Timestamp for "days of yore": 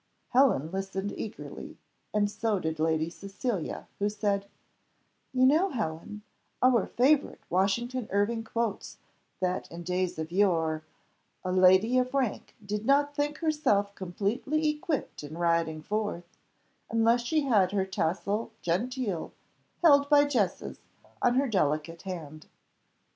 9.83-10.81